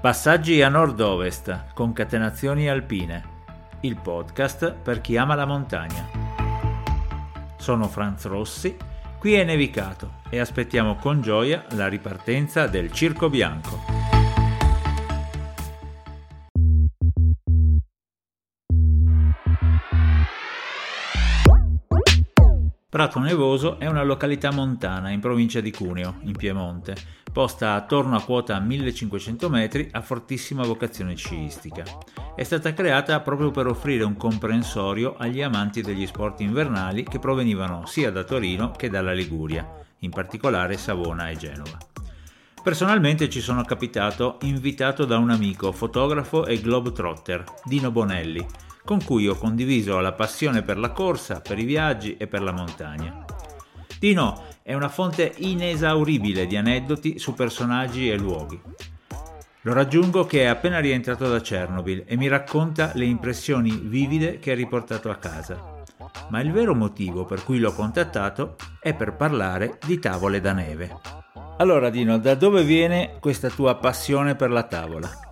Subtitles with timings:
[0.00, 3.36] Passaggi a nord-ovest, concatenazioni alpine.
[3.80, 6.08] Il podcast per chi ama la montagna.
[7.56, 8.76] Sono Franz Rossi,
[9.18, 13.97] qui è nevicato e aspettiamo con gioia la ripartenza del Circo Bianco.
[22.90, 26.96] Prato Nevoso è una località montana in provincia di Cuneo, in Piemonte,
[27.30, 31.84] posta attorno a quota 1500 metri a fortissima vocazione sciistica.
[32.34, 37.84] È stata creata proprio per offrire un comprensorio agli amanti degli sport invernali che provenivano
[37.84, 41.76] sia da Torino che dalla Liguria, in particolare Savona e Genova.
[42.62, 48.46] Personalmente ci sono capitato invitato da un amico, fotografo e globetrotter, Dino Bonelli,
[48.88, 52.52] con cui ho condiviso la passione per la corsa, per i viaggi e per la
[52.52, 53.22] montagna.
[53.98, 58.58] Dino è una fonte inesauribile di aneddoti su personaggi e luoghi.
[59.60, 64.52] Lo raggiungo che è appena rientrato da Chernobyl e mi racconta le impressioni vivide che
[64.52, 65.82] ha riportato a casa.
[66.30, 70.98] Ma il vero motivo per cui l'ho contattato è per parlare di tavole da neve.
[71.58, 75.27] Allora Dino, da dove viene questa tua passione per la tavola?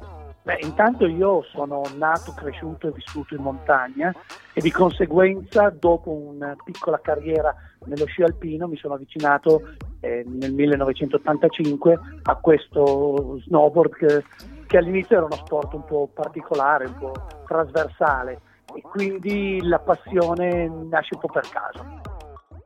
[0.47, 4.14] Beh, intanto io sono nato, cresciuto e vissuto in montagna
[4.53, 7.53] e di conseguenza dopo una piccola carriera
[7.86, 14.25] nello sci alpino mi sono avvicinato eh, nel 1985 a questo snowboard che,
[14.69, 17.12] che all'inizio era uno sport un po' particolare, un po'
[17.44, 18.41] trasversale.
[18.72, 22.06] E quindi la passione nasce un po' per caso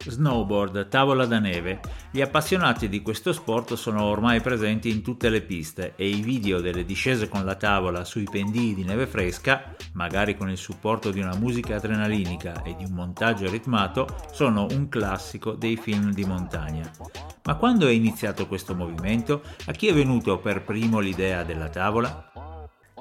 [0.04, 1.80] snowboard, tavola da neve.
[2.10, 6.60] Gli appassionati di questo sport sono ormai presenti in tutte le piste e i video
[6.60, 11.20] delle discese con la tavola sui pendii di neve fresca, magari con il supporto di
[11.20, 16.90] una musica adrenalinica e di un montaggio ritmato, sono un classico dei film di montagna.
[17.44, 19.42] Ma quando è iniziato questo movimento?
[19.66, 22.30] A chi è venuto per primo l'idea della tavola?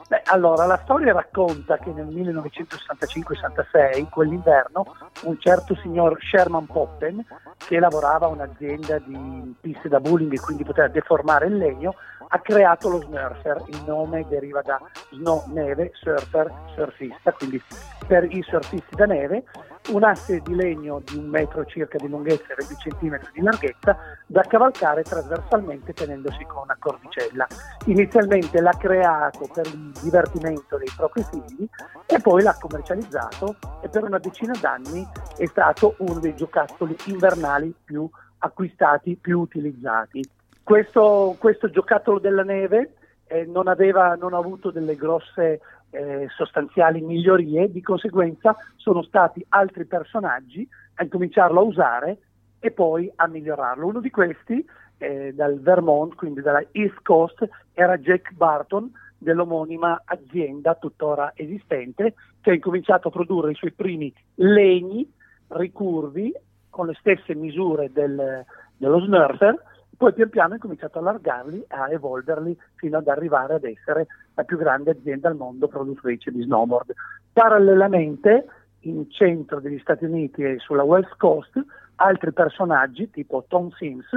[0.07, 4.85] Beh, allora, la storia racconta che nel 1965-66, quell'inverno,
[5.23, 7.25] un certo signor Sherman Poppen,
[7.57, 11.95] che lavorava a un'azienda di piste da bowling e quindi poteva deformare il legno,
[12.27, 13.63] ha creato lo Smurfer.
[13.67, 14.79] Il nome deriva da
[15.11, 17.59] snow, neve, surfer, surfista, quindi
[18.07, 19.43] per i surfisti da neve,
[19.89, 23.97] un asse di legno di un metro circa di lunghezza e 20 cm di larghezza
[24.25, 27.47] da cavalcare trasversalmente tenendosi con una cordicella.
[27.85, 31.67] Inizialmente l'ha creato per il divertimento dei propri figli
[32.05, 35.07] e poi l'ha commercializzato e per una decina d'anni
[35.37, 38.09] è stato uno dei giocattoli invernali più
[38.39, 40.21] acquistati, più utilizzati.
[40.61, 42.93] Questo, questo giocattolo della neve
[43.27, 49.43] eh, non, aveva, non ha avuto delle grosse eh, sostanziali migliorie, di conseguenza sono stati
[49.49, 52.17] altri personaggi a incominciarlo a usare
[52.59, 53.87] e poi a migliorarlo.
[53.87, 54.63] Uno di questi,
[54.97, 62.49] eh, dal Vermont, quindi dalla East Coast, era Jack Barton dell'omonima azienda tuttora esistente che
[62.49, 65.07] ha incominciato a produrre i suoi primi legni
[65.49, 66.33] ricurvi
[66.69, 68.45] con le stesse misure del,
[68.77, 69.67] dello Smurfer
[69.99, 74.45] poi pian piano ha cominciato a allargarli, a evolverli fino ad arrivare ad essere la
[74.45, 76.93] più grande azienda al mondo produttrice di snowboard.
[77.33, 78.45] Parallelamente,
[78.83, 81.51] in centro degli Stati Uniti e sulla West Coast,
[81.95, 84.07] altri personaggi tipo Tom Sims,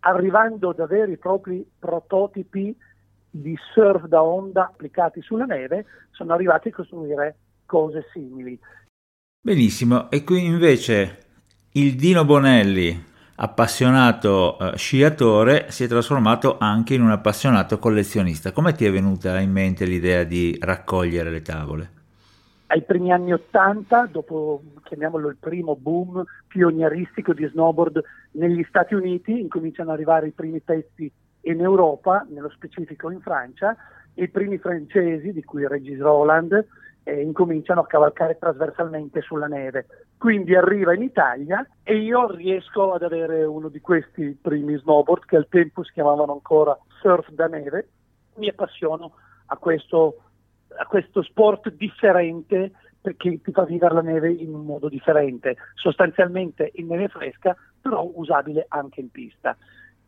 [0.00, 2.76] arrivando da veri e propri prototipi
[3.30, 8.58] di surf da onda applicati sulla neve, sono arrivati a costruire cose simili.
[9.40, 11.18] Benissimo, e qui invece
[11.72, 18.52] il Dino Bonelli appassionato eh, sciatore si è trasformato anche in un appassionato collezionista.
[18.52, 21.90] Come ti è venuta in mente l'idea di raccogliere le tavole?
[22.66, 28.00] Ai primi anni Ottanta, dopo chiamiamolo il primo boom pionieristico di snowboard
[28.32, 31.10] negli Stati Uniti, incominciano ad arrivare i primi pezzi
[31.42, 33.76] in Europa, nello specifico in Francia,
[34.14, 36.66] i primi francesi, di cui Regis Roland,
[37.04, 39.86] eh, incominciano a cavalcare trasversalmente sulla neve.
[40.18, 45.36] Quindi arriva in Italia e io riesco ad avere uno di questi primi snowboard che
[45.36, 47.88] al tempo si chiamavano ancora surf da neve.
[48.36, 49.12] Mi appassiono
[49.46, 50.22] a questo,
[50.76, 56.70] a questo sport differente perché ti fa vivere la neve in un modo differente, sostanzialmente
[56.74, 59.56] in neve fresca, però usabile anche in pista.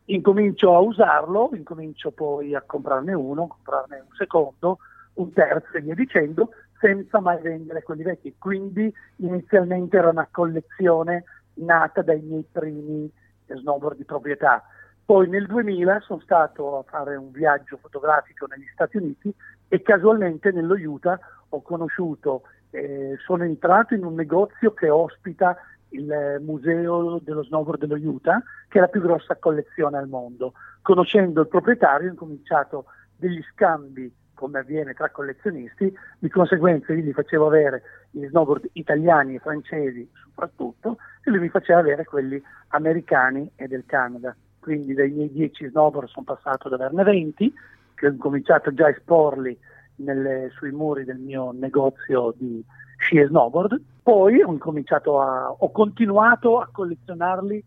[0.05, 4.79] Incomincio a usarlo, incomincio poi a comprarne uno, comprarne un secondo,
[5.13, 8.35] un terzo e via dicendo, senza mai vendere quelli vecchi.
[8.37, 11.23] Quindi inizialmente era una collezione
[11.55, 13.09] nata dai miei primi
[13.47, 14.63] snowboard di proprietà.
[15.05, 19.33] Poi nel 2000 sono stato a fare un viaggio fotografico negli Stati Uniti
[19.67, 25.57] e casualmente nello Utah ho conosciuto, eh, sono entrato in un negozio che ospita
[25.93, 30.53] il museo dello snowboard dello Utah, che è la più grossa collezione al mondo.
[30.81, 32.85] Conoscendo il proprietario ho incominciato
[33.15, 39.35] degli scambi come avviene tra collezionisti, di conseguenza io gli facevo avere gli snowboard italiani
[39.35, 44.35] e francesi soprattutto e lui mi faceva avere quelli americani e del Canada.
[44.59, 47.53] Quindi dai miei 10 snowboard sono passato ad averne 20,
[47.95, 49.57] che ho incominciato già a esporli
[49.97, 52.63] nelle, sui muri del mio negozio di
[52.97, 53.81] sci e snowboard.
[54.03, 57.63] Poi ho incominciato a, ho continuato a collezionarli,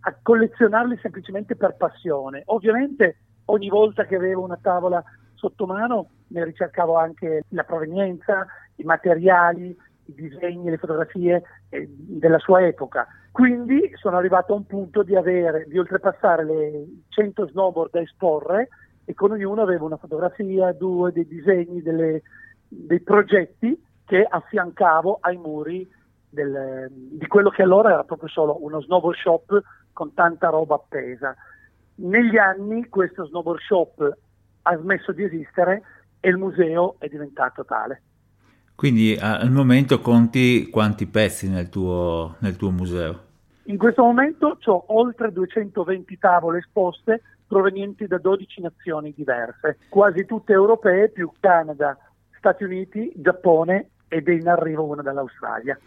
[0.00, 2.42] a collezionarli semplicemente per passione.
[2.46, 5.04] Ovviamente ogni volta che avevo una tavola
[5.34, 8.46] sotto mano ne ricercavo anche la provenienza,
[8.76, 9.76] i materiali,
[10.06, 13.06] i disegni, le fotografie eh, della sua epoca.
[13.30, 18.68] Quindi sono arrivato a un punto di, avere, di oltrepassare le 100 snowboard da esporre
[19.04, 22.22] e con ognuno avevo una fotografia, due, dei disegni, delle,
[22.66, 25.88] dei progetti che affiancavo ai muri
[26.28, 29.62] del, di quello che allora era proprio solo uno snowboard shop
[29.92, 31.32] con tanta roba appesa.
[31.96, 34.18] Negli anni questo snowboard shop
[34.62, 35.82] ha smesso di esistere
[36.18, 38.02] e il museo è diventato tale.
[38.74, 43.28] Quindi al momento conti quanti pezzi nel tuo, nel tuo museo?
[43.64, 50.52] In questo momento ho oltre 220 tavole esposte provenienti da 12 nazioni diverse, quasi tutte
[50.52, 51.96] europee più Canada,
[52.36, 55.78] Stati Uniti, Giappone ed è in arrivo una dall'Australia.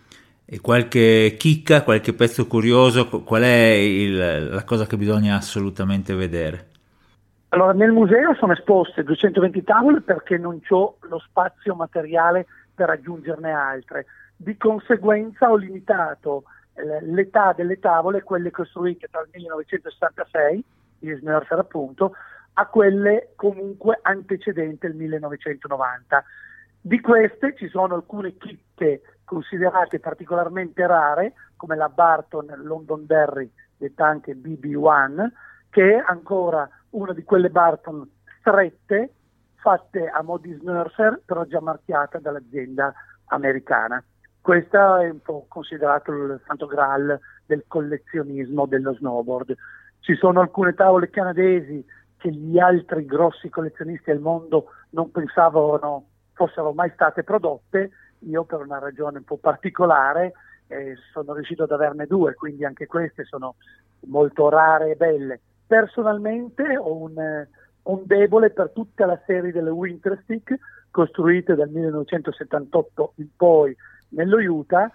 [0.46, 6.70] E qualche chicca, qualche pezzo curioso, qual è il, la cosa che bisogna assolutamente vedere?
[7.50, 13.52] Allora, nel museo sono esposte 220 tavole perché non ho lo spazio materiale per aggiungerne
[13.52, 14.06] altre.
[14.36, 16.44] Di conseguenza ho limitato
[16.74, 20.64] eh, l'età delle tavole, quelle costruite tra il 1966,
[21.00, 22.14] gli Smurfer appunto,
[22.54, 26.24] a quelle comunque antecedenti il 1990.
[26.85, 34.35] Di queste ci sono alcune chicche considerate particolarmente rare, come la Barton Londonderry, detta anche
[34.35, 35.30] BB1,
[35.69, 38.06] che è ancora una di quelle Barton
[38.39, 39.13] strette
[39.56, 42.94] fatte a mo' di snurfer però già marchiata dall'azienda
[43.27, 44.03] americana.
[44.41, 49.56] Questo è un po' considerato il santo graal del collezionismo dello snowboard.
[50.01, 51.81] Ci sono alcune tavole canadesi
[52.18, 58.62] che gli altri grossi collezionisti al mondo non pensavano fossero mai state prodotte, io per
[58.62, 60.33] una ragione un po' particolare
[60.68, 63.56] eh, sono riuscito ad averne due, quindi anche queste sono
[64.07, 65.39] molto rare e belle.
[65.65, 67.47] Personalmente ho un,
[67.83, 70.56] un debole per tutta la serie delle Winter Stick
[70.91, 73.75] costruite dal 1978 in poi
[74.09, 74.91] nello Utah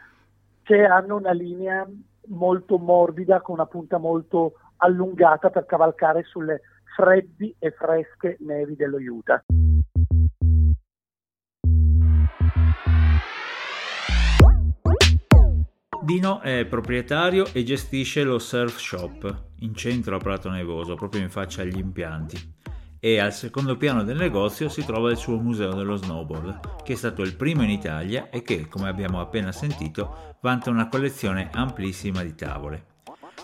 [0.62, 1.86] che hanno una linea
[2.26, 6.60] molto morbida con una punta molto allungata per cavalcare sulle
[6.94, 9.42] freddi e fresche nevi dello Utah.
[16.08, 21.28] Dino è proprietario e gestisce lo Surf Shop in centro a Prato Nevoso, proprio in
[21.28, 22.54] faccia agli impianti.
[22.98, 26.96] E al secondo piano del negozio si trova il suo museo dello snowboard, che è
[26.96, 32.22] stato il primo in Italia e che, come abbiamo appena sentito, vanta una collezione amplissima
[32.22, 32.86] di tavole.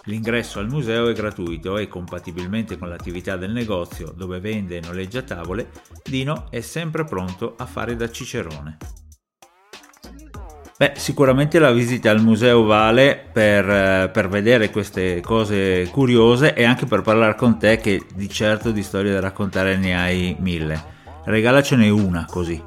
[0.04, 5.20] L'ingresso al museo è gratuito e compatibilmente con l'attività del negozio dove vende e noleggia
[5.20, 5.70] tavole,
[6.02, 8.78] Dino è sempre pronto a fare da cicerone.
[10.76, 16.64] Beh, sicuramente la visita al museo vale per, eh, per, vedere queste cose curiose e
[16.64, 20.82] anche per parlare con te che di certo di storie da raccontare ne hai mille.
[21.26, 22.60] Regalacene una così.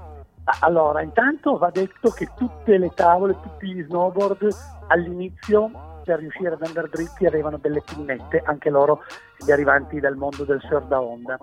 [0.61, 4.47] Allora, intanto va detto che tutte le tavole, tutti gli snowboard
[4.87, 5.69] all'inizio
[6.05, 9.01] per riuscire ad andare dritti avevano delle pinnette, anche loro
[9.45, 11.37] derivanti dal mondo del surf da onda.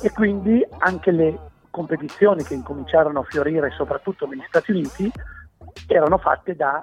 [0.00, 1.38] E quindi anche le
[1.68, 5.12] competizioni che incominciarono a fiorire soprattutto negli Stati Uniti
[5.86, 6.82] erano fatte da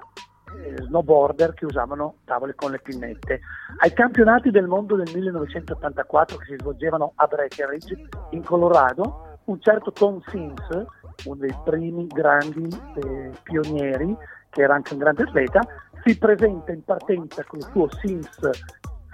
[0.56, 3.40] eh, snowboarder che usavano tavole con le pinnette.
[3.78, 9.92] Ai campionati del mondo del 1984 che si svolgevano a Breckenridge in Colorado, un certo
[9.92, 10.68] Tom Sims,
[11.24, 14.16] uno dei primi grandi eh, pionieri,
[14.50, 15.60] che era anche un grande atleta,
[16.04, 18.50] si presenta in partenza con il suo Sims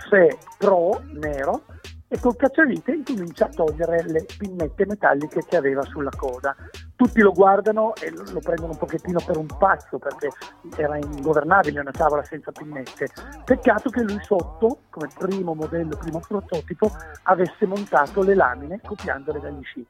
[0.09, 1.65] Fe Pro nero
[2.13, 6.57] e col cacciavite incomincia a togliere le pinnette metalliche che aveva sulla coda.
[6.97, 10.29] Tutti lo guardano e lo prendono un pochettino per un pazzo perché
[10.77, 13.09] era ingovernabile una tavola senza pinnette.
[13.45, 16.91] Peccato che lui sotto, come primo modello, primo prototipo,
[17.23, 19.87] avesse montato le lamine copiandole dagli sci.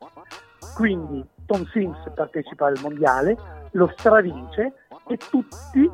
[0.75, 3.37] Quindi Tom Sims partecipa al mondiale,
[3.73, 4.75] lo stravince
[5.09, 5.90] e tutti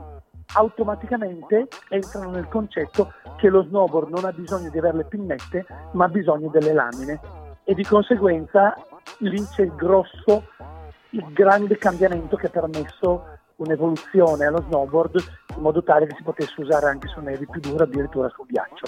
[0.55, 6.05] automaticamente entrano nel concetto che lo snowboard non ha bisogno di avere le pinnette, ma
[6.05, 7.21] ha bisogno delle lamine
[7.65, 8.75] e di conseguenza
[9.19, 10.45] lì c'è il grosso,
[11.11, 13.25] il grande cambiamento che ha permesso
[13.57, 15.17] un'evoluzione allo snowboard
[15.57, 18.87] in modo tale che si potesse usare anche su nevi più dure, addirittura sul ghiaccio.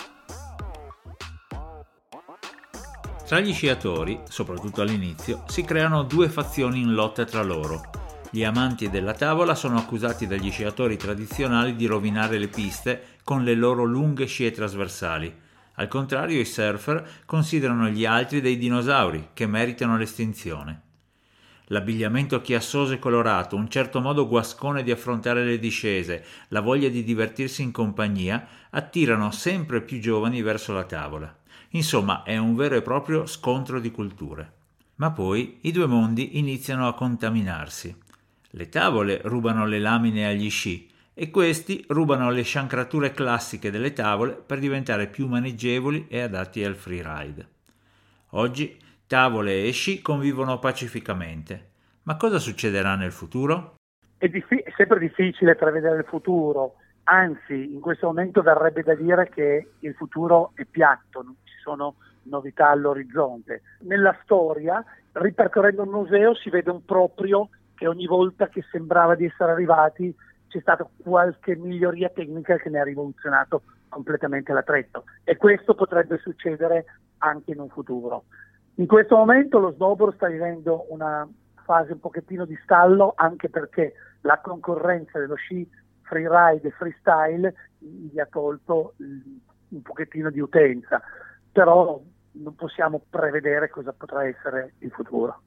[3.27, 7.98] Tra gli sciatori, soprattutto all'inizio, si creano due fazioni in lotta tra loro.
[8.31, 13.55] Gli amanti della tavola sono accusati dagli sciatori tradizionali di rovinare le piste con le
[13.55, 15.35] loro lunghe scie trasversali.
[15.77, 20.83] Al contrario, i surfer considerano gli altri dei dinosauri che meritano l'estinzione.
[21.69, 27.05] L'abbigliamento chiassoso e colorato, un certo modo guascone di affrontare le discese, la voglia di
[27.05, 31.35] divertirsi in compagnia attirano sempre più giovani verso la tavola.
[31.71, 34.53] Insomma, è un vero e proprio scontro di culture.
[34.97, 38.07] Ma poi i due mondi iniziano a contaminarsi.
[38.53, 44.33] Le tavole rubano le lamine agli sci e questi rubano le sciancrature classiche delle tavole
[44.33, 47.47] per diventare più maneggevoli e adatti al freeride.
[48.31, 51.71] Oggi tavole e sci convivono pacificamente.
[52.05, 53.75] Ma cosa succederà nel futuro?
[54.17, 59.29] È, diffi- è sempre difficile prevedere il futuro, anzi in questo momento verrebbe da dire
[59.29, 63.63] che il futuro è piatto, non ci sono novità all'orizzonte.
[63.81, 69.25] Nella storia, ripercorrendo il museo, si vede un proprio che ogni volta che sembrava di
[69.25, 70.15] essere arrivati
[70.49, 76.87] c'è stata qualche miglioria tecnica che ne ha rivoluzionato completamente l'attrezzo e questo potrebbe succedere
[77.19, 78.25] anche in un futuro.
[78.75, 81.27] In questo momento lo snowboard sta vivendo una
[81.65, 85.69] fase un pochettino di stallo anche perché la concorrenza dello sci
[86.03, 91.01] freeride e freestyle gli ha tolto un pochettino di utenza,
[91.53, 92.01] però
[92.33, 95.43] non possiamo prevedere cosa potrà essere il futuro.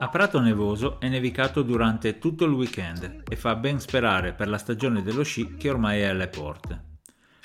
[0.00, 4.56] A Prato Nevoso è nevicato durante tutto il weekend e fa ben sperare per la
[4.56, 6.84] stagione dello sci che ormai è alle porte.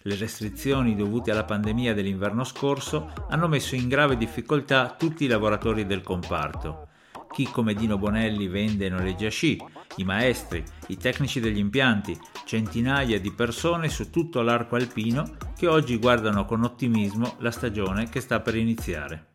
[0.04, 5.88] Le restrizioni dovute alla pandemia dell'inverno scorso hanno messo in grave difficoltà tutti i lavoratori
[5.88, 6.90] del comparto.
[7.32, 9.60] Chi come Dino Bonelli vende e noleggia sci,
[9.96, 15.98] i maestri, i tecnici degli impianti, centinaia di persone su tutto l'arco alpino che oggi
[15.98, 19.33] guardano con ottimismo la stagione che sta per iniziare.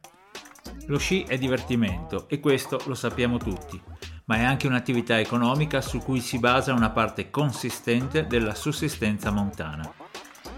[0.89, 3.79] Lo sci è divertimento e questo lo sappiamo tutti,
[4.25, 9.93] ma è anche un'attività economica su cui si basa una parte consistente della sussistenza montana.